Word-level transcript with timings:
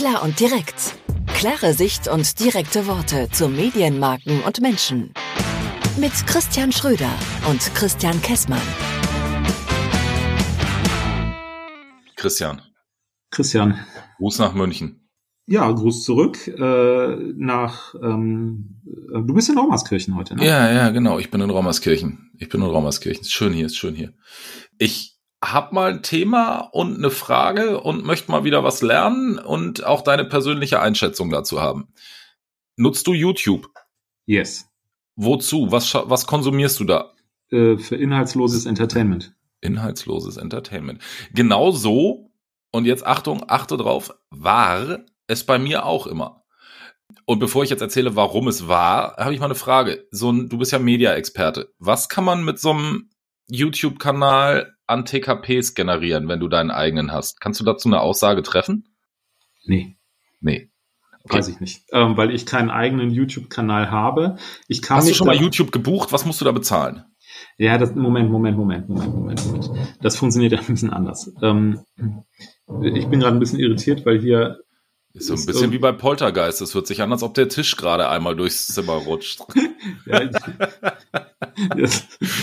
Klar 0.00 0.22
und 0.22 0.40
direkt. 0.40 0.94
Klare 1.26 1.74
Sicht 1.74 2.08
und 2.08 2.40
direkte 2.40 2.86
Worte 2.86 3.28
zu 3.32 3.50
Medienmarken 3.50 4.42
und 4.44 4.62
Menschen. 4.62 5.12
Mit 5.98 6.12
Christian 6.26 6.72
Schröder 6.72 7.10
und 7.50 7.60
Christian 7.74 8.18
Kessmann. 8.22 8.62
Christian. 12.16 12.62
Christian. 13.30 13.78
Gruß 14.16 14.38
nach 14.38 14.54
München. 14.54 15.06
Ja, 15.44 15.70
Gruß 15.70 16.02
zurück 16.02 16.48
äh, 16.48 17.16
nach. 17.36 17.94
Ähm, 18.02 18.80
äh, 18.86 19.20
du 19.20 19.34
bist 19.34 19.50
in 19.50 19.58
Raumerskirchen 19.58 20.16
heute, 20.16 20.34
ne? 20.34 20.46
Ja, 20.46 20.72
ja, 20.72 20.88
genau. 20.88 21.18
Ich 21.18 21.30
bin 21.30 21.42
in 21.42 21.50
Raumerskirchen. 21.50 22.30
Ich 22.38 22.48
bin 22.48 22.62
in 22.62 22.68
Raumerskirchen. 22.68 23.20
Ist 23.20 23.32
schön 23.32 23.52
hier, 23.52 23.66
ist 23.66 23.76
schön 23.76 23.94
hier. 23.94 24.14
Ich 24.78 25.19
hab 25.42 25.72
mal 25.72 25.90
ein 25.90 26.02
Thema 26.02 26.58
und 26.58 26.98
eine 26.98 27.10
Frage 27.10 27.80
und 27.80 28.04
möchte 28.04 28.30
mal 28.30 28.44
wieder 28.44 28.62
was 28.62 28.82
lernen 28.82 29.38
und 29.38 29.84
auch 29.84 30.02
deine 30.02 30.24
persönliche 30.24 30.80
Einschätzung 30.80 31.30
dazu 31.30 31.60
haben. 31.60 31.92
Nutzt 32.76 33.06
du 33.06 33.14
YouTube? 33.14 33.68
Yes. 34.26 34.68
Wozu? 35.16 35.72
Was, 35.72 35.94
was 35.94 36.26
konsumierst 36.26 36.78
du 36.80 36.84
da? 36.84 37.12
Äh, 37.50 37.78
für 37.78 37.96
inhaltsloses 37.96 38.66
Entertainment. 38.66 39.34
Inhaltsloses 39.60 40.36
Entertainment. 40.36 41.02
Genau 41.32 41.70
so, 41.70 42.30
und 42.70 42.84
jetzt 42.84 43.06
Achtung, 43.06 43.44
achte 43.48 43.76
drauf, 43.76 44.14
war 44.30 45.00
es 45.26 45.44
bei 45.44 45.58
mir 45.58 45.84
auch 45.86 46.06
immer. 46.06 46.44
Und 47.24 47.38
bevor 47.38 47.64
ich 47.64 47.70
jetzt 47.70 47.80
erzähle, 47.80 48.16
warum 48.16 48.48
es 48.48 48.68
war, 48.68 49.16
habe 49.16 49.34
ich 49.34 49.40
mal 49.40 49.46
eine 49.46 49.54
Frage. 49.54 50.06
So 50.10 50.30
ein, 50.30 50.48
du 50.48 50.58
bist 50.58 50.72
ja 50.72 50.78
Media-Experte. 50.78 51.72
Was 51.78 52.08
kann 52.08 52.24
man 52.24 52.44
mit 52.44 52.60
so 52.60 52.70
einem 52.70 53.10
YouTube-Kanal 53.48 54.76
an 54.90 55.04
TKPs 55.04 55.74
generieren, 55.74 56.28
wenn 56.28 56.40
du 56.40 56.48
deinen 56.48 56.70
eigenen 56.70 57.12
hast? 57.12 57.40
Kannst 57.40 57.60
du 57.60 57.64
dazu 57.64 57.88
eine 57.88 58.00
Aussage 58.00 58.42
treffen? 58.42 58.94
Nee. 59.64 59.96
Nee. 60.40 60.70
Okay. 61.24 61.38
Weiß 61.38 61.48
ich 61.48 61.60
nicht, 61.60 61.84
ähm, 61.92 62.16
weil 62.16 62.34
ich 62.34 62.46
keinen 62.46 62.70
eigenen 62.70 63.10
YouTube-Kanal 63.10 63.90
habe. 63.90 64.36
Ich 64.68 64.80
kann 64.80 64.98
Hast 64.98 65.10
du 65.10 65.14
schon 65.14 65.26
mal 65.26 65.36
YouTube 65.36 65.70
gebucht? 65.70 66.12
Was 66.12 66.24
musst 66.24 66.40
du 66.40 66.46
da 66.46 66.52
bezahlen? 66.52 67.04
Ja, 67.58 67.76
das 67.78 67.94
Moment, 67.94 68.30
Moment, 68.30 68.56
Moment, 68.56 68.88
Moment, 68.88 69.14
Moment, 69.14 69.44
Moment. 69.44 69.70
Das 70.00 70.16
funktioniert 70.16 70.54
ein 70.58 70.66
bisschen 70.66 70.90
anders. 70.90 71.30
Ähm, 71.42 71.80
ich 72.82 73.06
bin 73.06 73.20
gerade 73.20 73.36
ein 73.36 73.38
bisschen 73.38 73.58
irritiert, 73.58 74.06
weil 74.06 74.18
hier 74.18 74.60
ist 75.12 75.26
so 75.26 75.34
ein 75.34 75.44
bisschen 75.44 75.72
wie 75.72 75.78
bei 75.78 75.92
Poltergeist. 75.92 76.62
Es 76.62 76.74
hört 76.74 76.86
sich 76.86 77.02
an, 77.02 77.12
als 77.12 77.22
ob 77.22 77.34
der 77.34 77.48
Tisch 77.48 77.76
gerade 77.76 78.08
einmal 78.08 78.36
durchs 78.36 78.68
Zimmer 78.68 78.94
rutscht. 78.94 79.40
ja, 80.06 80.30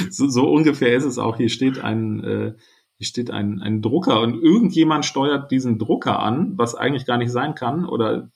so, 0.10 0.28
so, 0.28 0.50
ungefähr 0.50 0.96
ist 0.96 1.06
es 1.06 1.18
auch. 1.18 1.38
Hier 1.38 1.50
steht 1.50 1.80
ein, 1.80 2.24
äh, 2.24 2.54
hier 2.98 3.08
steht 3.08 3.32
ein, 3.32 3.62
ein 3.62 3.82
Drucker 3.82 4.22
und 4.22 4.42
irgendjemand 4.42 5.06
steuert 5.06 5.52
diesen 5.52 5.78
Drucker 5.78 6.20
an, 6.20 6.54
was 6.58 6.76
eigentlich 6.76 7.06
gar 7.06 7.18
nicht 7.18 7.32
sein 7.32 7.54
kann. 7.54 7.86
Oder 7.86 8.30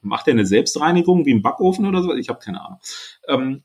macht 0.00 0.28
er 0.28 0.32
eine 0.32 0.46
Selbstreinigung 0.46 1.24
wie 1.24 1.30
im 1.30 1.42
Backofen 1.42 1.86
oder 1.86 2.02
so? 2.02 2.14
Ich 2.14 2.28
habe 2.28 2.40
keine 2.40 2.64
Ahnung. 2.64 2.78
Ähm, 3.28 3.62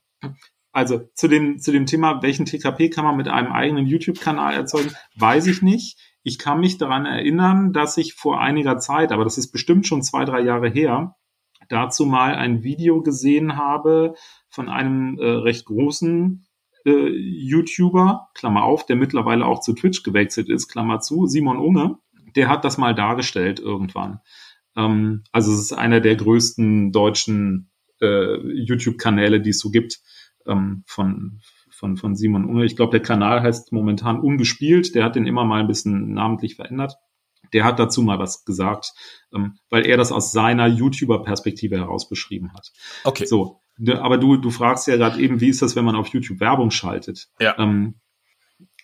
also 0.71 1.09
zu 1.15 1.27
dem, 1.27 1.59
zu 1.59 1.71
dem 1.71 1.85
Thema, 1.85 2.21
welchen 2.21 2.45
TKP 2.45 2.89
kann 2.89 3.03
man 3.03 3.17
mit 3.17 3.27
einem 3.27 3.51
eigenen 3.51 3.88
YouTube-Kanal 3.88 4.53
erzeugen, 4.53 4.91
weiß 5.15 5.47
ich 5.47 5.61
nicht. 5.61 5.97
Ich 6.23 6.38
kann 6.38 6.59
mich 6.59 6.77
daran 6.77 7.05
erinnern, 7.05 7.73
dass 7.73 7.97
ich 7.97 8.13
vor 8.13 8.39
einiger 8.39 8.77
Zeit, 8.77 9.11
aber 9.11 9.23
das 9.23 9.38
ist 9.38 9.51
bestimmt 9.51 9.88
schon 9.88 10.03
zwei, 10.03 10.23
drei 10.25 10.41
Jahre 10.41 10.69
her, 10.69 11.15
dazu 11.69 12.05
mal 12.05 12.35
ein 12.35 12.63
Video 12.63 13.01
gesehen 13.01 13.57
habe 13.57 14.15
von 14.49 14.69
einem 14.69 15.17
äh, 15.19 15.25
recht 15.25 15.65
großen 15.65 16.47
äh, 16.88 17.09
YouTuber, 17.09 18.30
Klammer 18.33 18.63
auf, 18.63 18.85
der 18.85 18.95
mittlerweile 18.95 19.45
auch 19.45 19.59
zu 19.59 19.73
Twitch 19.73 20.03
gewechselt 20.03 20.49
ist, 20.49 20.69
Klammer 20.69 21.02
zu, 21.02 21.27
Simon 21.27 21.57
Unge, 21.57 21.97
der 22.35 22.47
hat 22.47 22.63
das 22.63 22.77
mal 22.77 22.95
dargestellt 22.95 23.59
irgendwann. 23.59 24.21
Ähm, 24.75 25.23
also 25.31 25.52
es 25.52 25.59
ist 25.59 25.73
einer 25.73 25.99
der 25.99 26.16
größten 26.16 26.91
deutschen 26.94 27.69
äh, 28.02 28.38
YouTube-Kanäle, 28.38 29.41
die 29.41 29.49
es 29.49 29.59
so 29.59 29.69
gibt, 29.69 29.99
ähm, 30.45 30.83
von, 30.88 31.41
von, 31.69 31.97
von 31.97 32.16
Simon 32.16 32.45
Unge. 32.45 32.66
Ich 32.66 32.78
glaube, 32.78 32.91
der 32.91 33.01
Kanal 33.01 33.41
heißt 33.41 33.73
momentan 33.73 34.19
Ungespielt. 34.19 34.95
Der 34.95 35.03
hat 35.03 35.16
den 35.16 35.28
immer 35.28 35.44
mal 35.44 35.59
ein 35.59 35.67
bisschen 35.67 36.13
namentlich 36.13 36.56
verändert. 36.56 36.95
Der 37.53 37.63
hat 37.63 37.79
dazu 37.79 38.01
mal 38.01 38.19
was 38.19 38.45
gesagt, 38.45 38.94
ähm, 39.33 39.57
weil 39.69 39.85
er 39.85 39.97
das 39.97 40.12
aus 40.12 40.31
seiner 40.31 40.67
YouTuber-Perspektive 40.67 41.78
heraus 41.78 42.07
beschrieben 42.07 42.53
hat. 42.53 42.72
Okay. 43.03 43.25
So, 43.25 43.62
aber 43.99 44.17
du, 44.17 44.38
du 44.38 44.49
fragst 44.49 44.88
ja 44.88 44.97
gerade 44.97 45.19
eben, 45.19 45.39
wie 45.41 45.49
ist 45.49 45.61
das, 45.61 45.75
wenn 45.75 45.85
man 45.85 45.95
auf 45.95 46.07
YouTube 46.07 46.39
Werbung 46.39 46.71
schaltet? 46.71 47.27
Ja. 47.39 47.55
Ähm, 47.57 47.95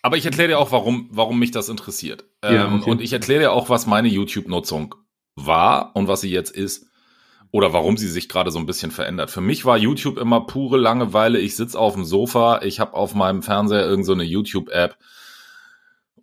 aber 0.02 0.16
ich 0.16 0.26
erkläre 0.26 0.48
dir 0.48 0.58
auch, 0.58 0.70
warum, 0.70 1.08
warum 1.10 1.38
mich 1.38 1.50
das 1.50 1.68
interessiert. 1.68 2.24
Ja, 2.42 2.66
ähm, 2.66 2.80
okay. 2.80 2.90
Und 2.90 3.00
ich 3.00 3.12
erkläre 3.12 3.40
dir 3.40 3.52
auch, 3.52 3.70
was 3.70 3.86
meine 3.86 4.08
YouTube-Nutzung 4.08 4.94
war 5.34 5.96
und 5.96 6.08
was 6.08 6.20
sie 6.20 6.30
jetzt 6.30 6.50
ist 6.50 6.86
oder 7.50 7.72
warum 7.72 7.96
sie 7.96 8.08
sich 8.08 8.28
gerade 8.28 8.50
so 8.50 8.58
ein 8.58 8.66
bisschen 8.66 8.90
verändert. 8.90 9.30
Für 9.30 9.40
mich 9.40 9.64
war 9.64 9.78
YouTube 9.78 10.18
immer 10.18 10.40
pure 10.40 10.76
Langeweile. 10.76 11.38
Ich 11.38 11.56
sitz 11.56 11.74
auf 11.74 11.94
dem 11.94 12.04
Sofa, 12.04 12.62
ich 12.62 12.80
habe 12.80 12.94
auf 12.94 13.14
meinem 13.14 13.42
Fernseher 13.42 13.86
irgendeine 13.86 14.24
so 14.24 14.30
YouTube-App. 14.30 14.98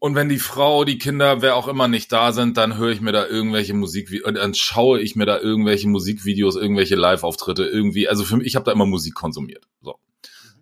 Und 0.04 0.16
wenn 0.16 0.30
die 0.30 0.40
Frau, 0.40 0.84
die 0.84 0.98
Kinder, 0.98 1.44
wer 1.44 1.56
auch 1.56 1.68
immer 1.68 1.88
nicht 1.88 2.12
da 2.12 2.32
sind, 2.32 2.58
dann 2.58 2.76
höre 2.76 2.90
ich 2.90 3.02
mir 3.02 3.12
da 3.12 3.28
irgendwelche 3.28 3.76
Musik, 3.76 4.10
dann 4.34 4.56
schaue 4.56 5.00
ich 5.00 5.16
mir 5.16 5.28
da 5.28 5.38
irgendwelche 5.38 5.88
Musikvideos, 5.88 6.56
irgendwelche 6.56 6.96
Live-Auftritte 6.96 7.66
irgendwie. 7.66 8.10
Also 8.10 8.24
für 8.24 8.38
mich, 8.38 8.48
ich 8.48 8.56
habe 8.56 8.66
da 8.66 8.72
immer 8.72 8.88
Musik 8.88 9.14
konsumiert. 9.14 9.68
So. 9.84 10.00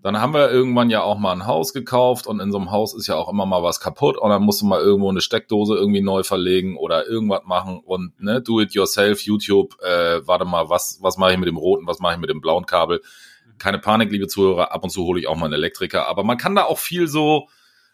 Dann 0.03 0.19
haben 0.19 0.33
wir 0.33 0.51
irgendwann 0.51 0.89
ja 0.89 1.03
auch 1.03 1.17
mal 1.17 1.31
ein 1.31 1.47
Haus 1.47 1.71
gekauft 1.71 2.27
und 2.27 2.41
in 2.41 2.51
so 2.51 2.57
einem 2.57 2.71
Haus 2.71 2.93
ist 2.93 3.07
ja 3.07 3.15
auch 3.15 3.31
immer 3.31 3.45
mal 3.45 3.63
was 3.63 3.79
kaputt 3.79 4.17
und 4.17 4.29
dann 4.29 4.43
musst 4.43 4.59
du 4.59 4.65
mal 4.65 4.81
irgendwo 4.81 5.09
eine 5.09 5.21
Steckdose 5.21 5.73
irgendwie 5.73 6.01
neu 6.01 6.23
verlegen 6.23 6.75
oder 6.75 7.07
irgendwas 7.07 7.43
machen 7.45 7.79
und 7.79 8.19
ne, 8.19 8.41
do 8.41 8.59
it 8.59 8.73
yourself, 8.73 9.21
YouTube, 9.21 9.77
äh, 9.81 10.19
warte 10.27 10.43
mal, 10.43 10.67
was, 10.67 10.99
was 11.01 11.15
mache 11.15 11.31
ich 11.31 11.37
mit 11.37 11.47
dem 11.47 11.55
roten, 11.55 11.87
was 11.87 11.99
mache 11.99 12.15
ich 12.15 12.19
mit 12.19 12.29
dem 12.29 12.41
blauen 12.41 12.65
Kabel? 12.65 13.01
Keine 13.57 13.79
Panik, 13.79 14.11
liebe 14.11 14.27
Zuhörer, 14.27 14.73
ab 14.73 14.83
und 14.83 14.89
zu 14.89 15.05
hole 15.05 15.17
ich 15.17 15.27
auch 15.27 15.37
mal 15.37 15.45
einen 15.45 15.53
Elektriker, 15.53 16.07
aber 16.09 16.25
man 16.25 16.37
kann 16.37 16.55
da 16.55 16.65
auch 16.65 16.77
viel 16.77 17.07
so. 17.07 17.47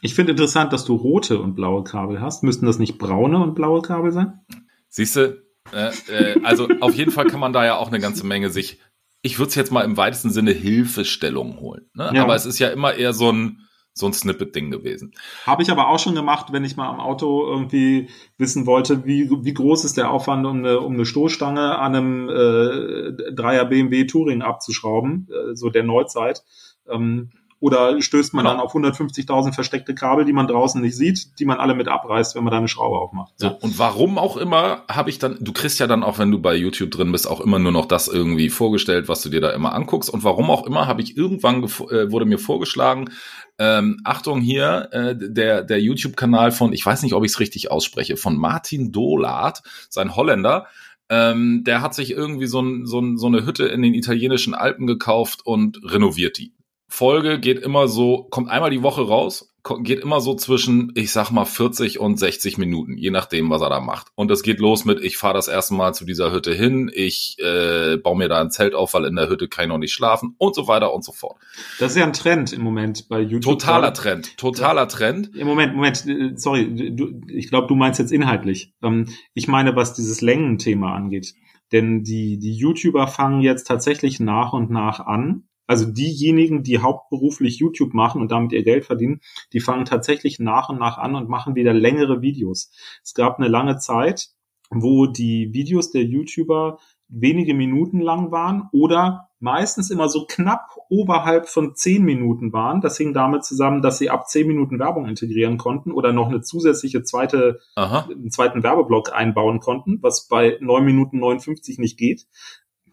Ich 0.06 0.14
finde 0.14 0.34
interessant, 0.34 0.72
dass 0.72 0.86
du 0.86 0.96
rote 0.96 1.40
und 1.40 1.56
blaue 1.56 1.84
Kabel 1.84 2.22
hast. 2.22 2.44
Müssten 2.44 2.68
das 2.68 2.78
nicht 2.78 3.00
braune 3.00 3.42
und 3.42 3.56
blaue 3.56 3.82
Kabel 3.82 4.12
sein? 4.12 4.40
Siehst 4.88 5.16
du, 5.16 5.42
äh, 5.74 5.92
äh, 6.10 6.44
also 6.44 6.68
auf 6.80 6.94
jeden 6.94 7.12
Fall 7.12 7.26
kann 7.26 7.40
man 7.40 7.54
da 7.54 7.66
ja 7.66 7.76
auch 7.78 7.88
eine 7.88 8.00
ganze 8.00 8.26
Menge 8.26 8.52
sich 8.52 8.80
ich 9.24 9.40
würde 9.40 9.50
es 9.50 9.56
jetzt 9.56 9.72
mal 9.72 9.82
im 9.82 9.98
weitesten 9.98 10.30
Sinne 10.30 10.52
Hilfestellung 10.52 11.60
holen. 11.60 11.90
Ne? 11.96 12.12
Ja. 12.14 12.22
Aber 12.22 12.36
es 12.36 12.46
ist 12.46 12.60
ja 12.60 12.70
immer 12.70 12.94
eher 12.94 13.12
so 13.12 13.32
ein, 13.32 13.62
so 13.92 14.06
ein 14.06 14.14
Snippet-Ding 14.14 14.70
gewesen. 14.70 15.16
Habe 15.48 15.64
ich 15.64 15.72
aber 15.72 15.90
auch 15.90 15.98
schon 15.98 16.14
gemacht, 16.14 16.50
wenn 16.52 16.64
ich 16.64 16.78
mal 16.78 16.88
am 16.88 17.00
Auto 17.00 17.44
irgendwie 17.44 18.08
wissen 18.38 18.68
wollte, 18.68 19.04
wie, 19.04 19.32
wie 19.32 19.54
groß 19.56 19.84
ist 19.84 19.98
der 19.98 20.12
Aufwand, 20.12 20.46
um 20.46 20.60
eine, 20.60 20.80
um 20.80 20.94
eine 20.94 21.08
Stoßstange 21.08 21.80
an 21.80 21.96
einem 21.96 22.30
äh, 22.30 23.34
Dreier 23.34 23.66
BMW 23.66 24.06
Touring 24.06 24.44
abzuschrauben, 24.44 25.28
äh, 25.32 25.56
so 25.56 25.72
der 25.72 25.82
Neuzeit. 25.82 26.44
Ähm, 26.88 27.32
oder 27.60 28.02
stößt 28.02 28.34
man 28.34 28.46
genau. 28.46 28.58
dann 28.58 28.66
auf 28.66 28.76
150.000 28.76 29.54
versteckte 29.54 29.96
Kabel, 29.96 30.26
die 30.26 30.34
man 30.34 30.48
draußen 30.48 30.82
nicht 30.82 30.96
sieht, 30.96 31.40
die 31.40 31.46
man 31.46 31.58
alle 31.58 31.74
mit 31.74 31.88
abreißt, 31.88 32.36
wenn 32.36 32.44
man 32.44 32.52
da 32.52 32.58
eine 32.58 32.68
Schraube 32.68 32.98
aufmacht. 32.98 33.34
So, 33.38 33.50
und 33.50 33.80
warum 33.80 34.18
auch 34.18 34.38
immer 34.38 34.84
habe 34.90 35.10
ich 35.10 35.20
dann, 35.20 35.38
du 35.40 35.54
kriegst 35.54 35.80
ja 35.80 35.88
dann 35.88 36.04
auch, 36.04 36.20
wenn 36.20 36.32
du 36.32 36.40
bei 36.40 36.56
YouTube 36.56 36.92
drin 36.92 37.12
bist, 37.12 37.28
auch 37.28 37.42
immer 37.42 37.60
nur 37.60 37.72
noch 37.72 37.86
das 37.86 38.08
irgendwie 38.08 38.50
vorgestellt, 38.50 39.08
was 39.08 39.22
du 39.22 39.30
dir 39.30 39.42
da 39.42 39.52
immer 39.52 39.74
anguckst. 39.74 40.10
Und 40.10 40.24
warum 40.24 40.50
auch 40.52 40.68
immer 40.68 40.88
habe 40.88 41.02
ich 41.02 41.16
irgendwann, 41.16 41.64
äh, 41.64 42.12
wurde 42.12 42.26
mir 42.26 42.40
vorgeschlagen, 42.40 43.10
ähm, 43.58 44.02
Achtung 44.04 44.42
hier, 44.42 44.90
äh, 44.92 45.16
der, 45.18 45.64
der 45.64 45.82
YouTube-Kanal 45.82 46.52
von, 46.52 46.74
ich 46.74 46.86
weiß 46.86 47.04
nicht, 47.04 47.14
ob 47.14 47.24
ich 47.24 47.32
es 47.32 47.40
richtig 47.40 47.72
ausspreche, 47.72 48.18
von 48.18 48.36
Martin 48.36 48.92
Dolat, 48.92 49.64
sein 49.90 50.16
Holländer, 50.16 50.68
ähm, 51.08 51.64
der 51.64 51.82
hat 51.82 51.94
sich 51.94 52.12
irgendwie 52.12 52.48
so, 52.48 52.62
ein, 52.62 52.86
so, 52.86 53.00
ein, 53.00 53.18
so 53.18 53.28
eine 53.28 53.46
Hütte 53.46 53.66
in 53.68 53.82
den 53.82 53.94
italienischen 53.94 54.54
Alpen 54.54 54.88
gekauft 54.88 55.46
und 55.46 55.80
renoviert 55.84 56.38
die. 56.38 56.55
Folge 56.96 57.40
geht 57.40 57.60
immer 57.60 57.90
so, 57.90 58.26
kommt 58.30 58.50
einmal 58.50 58.70
die 58.70 58.82
Woche 58.82 59.06
raus, 59.06 59.54
geht 59.82 60.00
immer 60.00 60.22
so 60.22 60.34
zwischen, 60.34 60.94
ich 60.96 61.12
sag 61.12 61.30
mal, 61.30 61.44
40 61.44 62.00
und 62.00 62.18
60 62.18 62.58
Minuten, 62.58 62.98
je 62.98 63.12
nachdem, 63.12 63.50
was 63.50 63.62
er 63.62 63.70
da 63.70 63.82
macht. 63.82 64.08
Und 64.16 64.32
es 64.32 64.44
geht 64.44 64.62
los 64.62 64.86
mit, 64.86 65.02
ich 65.02 65.18
fahre 65.18 65.34
das 65.34 65.50
erste 65.50 65.74
Mal 65.74 65.94
zu 65.94 66.06
dieser 66.06 66.32
Hütte 66.32 66.54
hin, 66.54 66.90
ich 66.94 67.36
äh, 67.40 67.98
baue 67.98 68.18
mir 68.18 68.30
da 68.30 68.40
ein 68.40 68.50
Zelt 68.50 68.76
auf, 68.76 68.94
weil 68.94 69.04
in 69.04 69.16
der 69.18 69.28
Hütte 69.28 69.50
kann 69.50 69.66
ich 69.66 69.70
noch 69.70 69.78
nicht 69.78 69.92
schlafen 69.92 70.36
und 70.38 70.56
so 70.56 70.70
weiter 70.70 70.94
und 70.94 71.04
so 71.04 71.12
fort. 71.12 71.38
Das 71.80 71.92
ist 71.92 71.98
ja 71.98 72.06
ein 72.06 72.14
Trend 72.14 72.54
im 72.54 72.62
Moment 72.62 73.10
bei 73.10 73.20
YouTube. 73.20 73.60
Totaler 73.60 73.94
Trend, 73.94 74.38
totaler 74.38 74.88
Trend. 74.88 75.36
Im 75.36 75.48
Moment, 75.48 75.76
Moment, 75.76 76.06
äh, 76.08 76.32
sorry, 76.38 76.94
du, 76.96 77.22
ich 77.28 77.50
glaube, 77.50 77.68
du 77.68 77.76
meinst 77.76 78.00
jetzt 78.00 78.14
inhaltlich. 78.14 78.74
Ähm, 78.82 79.10
ich 79.34 79.50
meine, 79.50 79.76
was 79.76 79.94
dieses 79.94 80.22
Längenthema 80.22 80.96
angeht. 80.96 81.34
Denn 81.74 82.04
die, 82.04 82.40
die 82.40 82.54
YouTuber 82.54 83.08
fangen 83.08 83.42
jetzt 83.42 83.66
tatsächlich 83.66 84.22
nach 84.22 84.54
und 84.54 84.70
nach 84.70 85.02
an, 85.02 85.44
also 85.68 85.86
diejenigen, 85.86 86.64
die 86.64 86.80
hauptberuflich 86.80 87.58
YouTube 87.60 87.94
machen 87.94 88.22
und 88.22 88.32
damit 88.32 88.52
ihr 88.52 88.64
Geld 88.64 88.86
verdienen, 88.86 89.22
die 89.54 89.60
fangen 89.60 89.86
tatsächlich 89.86 90.40
nach 90.40 90.70
und 90.70 90.80
nach 90.80 90.98
an 90.98 91.16
und 91.16 91.30
machen 91.30 91.56
wieder 91.56 91.74
längere 91.74 92.22
Videos. 92.22 92.72
Es 93.04 93.14
gab 93.14 93.40
eine 93.40 93.48
lange 93.48 93.78
Zeit, 93.78 94.30
wo 94.70 95.06
die 95.08 95.54
Videos 95.54 95.92
der 95.92 96.04
YouTuber 96.04 96.80
wenige 97.08 97.54
Minuten 97.54 98.00
lang 98.00 98.32
waren 98.32 98.70
oder 98.72 99.30
meistens 99.40 99.92
immer 99.92 100.10
so 100.10 100.26
knapp 100.28 100.70
oberhalb 100.90 101.48
von 101.48 101.76
zehn 101.76 102.04
Minuten 102.04 102.52
waren. 102.52 102.82
Das 102.82 102.98
hing 102.98 103.14
damit 103.14 103.46
zusammen, 103.46 103.82
dass 103.84 104.00
sie 104.00 104.10
ab 104.10 104.28
zehn 104.28 104.48
Minuten 104.48 104.80
Werbung 104.80 105.08
integrieren 105.08 105.58
konnten 105.58 105.92
oder 105.92 106.12
noch 106.12 106.30
eine 106.30 106.42
zusätzliche 106.42 107.04
zweite, 107.04 107.60
Aha. 107.76 108.08
einen 108.10 108.32
zweiten 108.32 108.64
Werbeblock 108.64 109.14
einbauen 109.14 109.60
konnten, 109.60 110.00
was 110.02 110.28
bei 110.28 110.58
neun 110.62 110.84
Minuten 110.84 111.20
59 111.20 111.78
nicht 111.78 111.98
geht. 111.98 112.26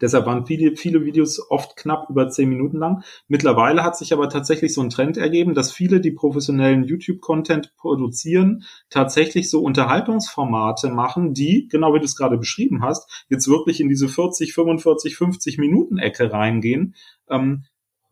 Deshalb 0.03 0.25
waren 0.25 0.45
viele, 0.45 0.75
viele 0.75 1.05
Videos 1.05 1.49
oft 1.49 1.77
knapp 1.77 2.09
über 2.09 2.27
zehn 2.27 2.49
Minuten 2.49 2.77
lang. 2.77 3.05
Mittlerweile 3.29 3.85
hat 3.85 3.97
sich 3.97 4.11
aber 4.11 4.27
tatsächlich 4.27 4.73
so 4.73 4.81
ein 4.81 4.89
Trend 4.89 5.15
ergeben, 5.15 5.53
dass 5.53 5.71
viele, 5.71 6.01
die 6.01 6.11
professionellen 6.11 6.83
YouTube-Content 6.83 7.73
produzieren, 7.77 8.65
tatsächlich 8.89 9.49
so 9.49 9.61
Unterhaltungsformate 9.61 10.89
machen, 10.89 11.33
die, 11.33 11.69
genau 11.71 11.93
wie 11.93 11.99
du 11.99 12.05
es 12.05 12.17
gerade 12.17 12.37
beschrieben 12.37 12.83
hast, 12.83 13.25
jetzt 13.29 13.47
wirklich 13.47 13.79
in 13.79 13.87
diese 13.87 14.09
40, 14.09 14.53
45, 14.53 15.15
50 15.15 15.57
Minuten 15.57 15.97
Ecke 15.97 16.33
reingehen. 16.33 16.95
Ähm, 17.29 17.63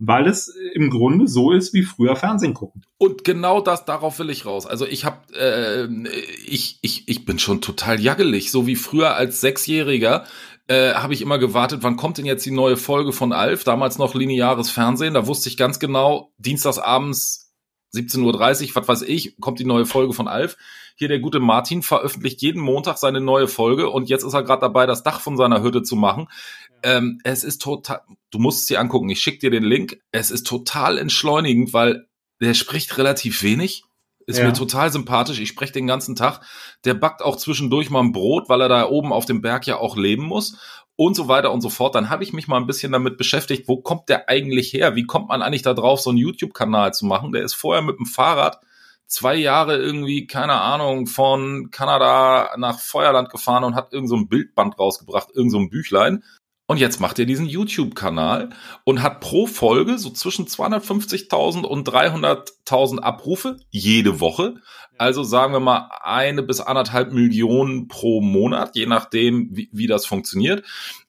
weil 0.03 0.27
es 0.27 0.51
im 0.73 0.89
Grunde 0.89 1.27
so 1.27 1.51
ist 1.51 1.75
wie 1.75 1.83
früher 1.83 2.15
Fernsehen 2.15 2.55
gucken. 2.55 2.81
Und 2.97 3.23
genau 3.23 3.61
das, 3.61 3.85
darauf 3.85 4.17
will 4.17 4.31
ich 4.31 4.47
raus. 4.47 4.65
Also 4.65 4.87
ich 4.87 5.05
habe, 5.05 5.17
äh, 5.35 5.87
ich, 6.47 6.79
ich, 6.81 7.07
ich 7.07 7.23
bin 7.23 7.37
schon 7.37 7.61
total 7.61 7.99
jaggelig, 7.99 8.49
so 8.49 8.65
wie 8.65 8.75
früher 8.75 9.13
als 9.13 9.41
Sechsjähriger 9.41 10.25
äh, 10.71 10.93
habe 10.93 11.13
ich 11.13 11.21
immer 11.21 11.37
gewartet, 11.37 11.83
wann 11.83 11.97
kommt 11.97 12.17
denn 12.17 12.25
jetzt 12.25 12.45
die 12.45 12.51
neue 12.51 12.77
Folge 12.77 13.11
von 13.11 13.33
Alf? 13.33 13.65
Damals 13.65 13.97
noch 13.97 14.15
lineares 14.15 14.71
Fernsehen. 14.71 15.15
Da 15.15 15.27
wusste 15.27 15.49
ich 15.49 15.57
ganz 15.57 15.79
genau, 15.79 16.31
dienstagsabends 16.37 17.51
17.30 17.93 18.69
Uhr, 18.69 18.75
was 18.75 18.87
weiß 18.87 19.01
ich, 19.01 19.35
kommt 19.41 19.59
die 19.59 19.65
neue 19.65 19.85
Folge 19.85 20.13
von 20.13 20.29
Alf. 20.29 20.55
Hier 20.95 21.09
der 21.09 21.19
gute 21.19 21.41
Martin 21.41 21.81
veröffentlicht 21.81 22.41
jeden 22.41 22.61
Montag 22.61 22.97
seine 22.99 23.19
neue 23.19 23.49
Folge 23.49 23.89
und 23.89 24.07
jetzt 24.07 24.23
ist 24.23 24.33
er 24.33 24.43
gerade 24.43 24.61
dabei, 24.61 24.85
das 24.85 25.03
Dach 25.03 25.19
von 25.19 25.35
seiner 25.35 25.61
Hütte 25.61 25.83
zu 25.83 25.97
machen. 25.97 26.29
Ähm, 26.83 27.19
es 27.25 27.43
ist 27.43 27.61
total, 27.61 28.01
du 28.29 28.39
musst 28.39 28.61
es 28.61 28.65
dir 28.67 28.79
angucken, 28.79 29.09
ich 29.09 29.19
schick 29.19 29.41
dir 29.41 29.51
den 29.51 29.63
Link. 29.63 29.99
Es 30.13 30.31
ist 30.31 30.47
total 30.47 30.97
entschleunigend, 30.97 31.73
weil 31.73 32.07
der 32.39 32.53
spricht 32.53 32.97
relativ 32.97 33.43
wenig 33.43 33.83
ist 34.27 34.39
ja. 34.39 34.45
mir 34.45 34.53
total 34.53 34.91
sympathisch. 34.91 35.39
Ich 35.39 35.49
spreche 35.49 35.73
den 35.73 35.87
ganzen 35.87 36.15
Tag. 36.15 36.41
Der 36.85 36.93
backt 36.93 37.21
auch 37.21 37.35
zwischendurch 37.35 37.89
mal 37.89 38.01
ein 38.01 38.11
Brot, 38.11 38.49
weil 38.49 38.61
er 38.61 38.69
da 38.69 38.87
oben 38.87 39.13
auf 39.13 39.25
dem 39.25 39.41
Berg 39.41 39.67
ja 39.67 39.77
auch 39.77 39.97
leben 39.97 40.23
muss 40.23 40.57
und 40.95 41.15
so 41.15 41.27
weiter 41.27 41.51
und 41.51 41.61
so 41.61 41.69
fort. 41.69 41.95
Dann 41.95 42.09
habe 42.09 42.23
ich 42.23 42.33
mich 42.33 42.47
mal 42.47 42.57
ein 42.57 42.67
bisschen 42.67 42.91
damit 42.91 43.17
beschäftigt, 43.17 43.67
wo 43.67 43.77
kommt 43.77 44.09
der 44.09 44.29
eigentlich 44.29 44.73
her? 44.73 44.95
Wie 44.95 45.05
kommt 45.05 45.29
man 45.29 45.41
eigentlich 45.41 45.63
da 45.63 45.73
drauf, 45.73 46.01
so 46.01 46.09
einen 46.09 46.19
YouTube-Kanal 46.19 46.93
zu 46.93 47.05
machen? 47.05 47.31
Der 47.31 47.43
ist 47.43 47.53
vorher 47.53 47.81
mit 47.81 47.97
dem 47.97 48.05
Fahrrad 48.05 48.59
zwei 49.07 49.35
Jahre 49.35 49.77
irgendwie, 49.77 50.25
keine 50.25 50.61
Ahnung, 50.61 51.05
von 51.05 51.69
Kanada 51.69 52.51
nach 52.57 52.79
Feuerland 52.79 53.29
gefahren 53.29 53.63
und 53.63 53.75
hat 53.75 53.91
irgend 53.91 54.09
so 54.09 54.15
ein 54.15 54.29
Bildband 54.29 54.79
rausgebracht, 54.79 55.29
irgend 55.33 55.51
so 55.51 55.59
ein 55.59 55.69
Büchlein. 55.69 56.23
Und 56.71 56.77
jetzt 56.77 57.01
macht 57.01 57.19
er 57.19 57.25
diesen 57.25 57.47
YouTube-Kanal 57.47 58.51
und 58.85 59.03
hat 59.03 59.19
pro 59.19 59.45
Folge 59.45 59.97
so 59.97 60.09
zwischen 60.09 60.47
250.000 60.47 61.63
und 61.63 61.85
300.000 61.89 62.99
Abrufe 62.99 63.57
jede 63.71 64.21
Woche. 64.21 64.55
Also 64.97 65.21
sagen 65.23 65.51
wir 65.51 65.59
mal 65.59 65.89
eine 66.01 66.43
bis 66.43 66.61
anderthalb 66.61 67.11
Millionen 67.11 67.89
pro 67.89 68.21
Monat, 68.21 68.77
je 68.77 68.85
nachdem, 68.85 69.49
wie, 69.51 69.67
wie 69.73 69.87
das 69.87 70.05
funktioniert. 70.05 70.63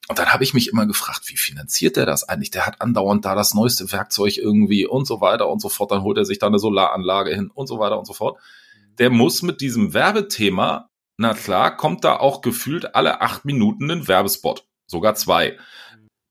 Und 0.09 0.19
dann 0.19 0.33
habe 0.33 0.43
ich 0.43 0.53
mich 0.53 0.67
immer 0.67 0.85
gefragt, 0.85 1.29
wie 1.29 1.37
finanziert 1.37 1.95
der 1.95 2.05
das 2.05 2.27
eigentlich? 2.27 2.51
Der 2.51 2.65
hat 2.65 2.81
andauernd 2.81 3.23
da 3.23 3.33
das 3.33 3.53
neueste 3.53 3.89
Werkzeug 3.89 4.35
irgendwie 4.35 4.85
und 4.85 5.07
so 5.07 5.21
weiter 5.21 5.47
und 5.47 5.61
so 5.61 5.69
fort. 5.69 5.91
Dann 5.91 6.03
holt 6.03 6.17
er 6.17 6.25
sich 6.25 6.39
da 6.39 6.47
eine 6.47 6.59
Solaranlage 6.59 7.33
hin 7.33 7.49
und 7.53 7.67
so 7.67 7.79
weiter 7.79 7.97
und 7.97 8.05
so 8.05 8.11
fort. 8.11 8.37
Der 8.99 9.09
muss 9.09 9.41
mit 9.43 9.61
diesem 9.61 9.93
Werbethema, 9.93 10.89
na 11.15 11.33
klar, 11.33 11.77
kommt 11.77 12.03
da 12.03 12.17
auch 12.17 12.41
gefühlt 12.41 12.95
alle 12.95 13.21
acht 13.21 13.45
Minuten 13.45 13.89
ein 13.89 14.09
Werbespot 14.09 14.65
sogar 14.93 15.15
zwei. 15.15 15.57